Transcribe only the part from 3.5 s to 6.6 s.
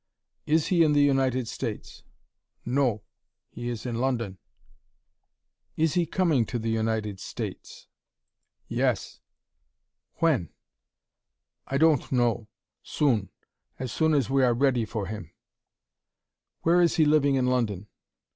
he is in London." "Is he coming to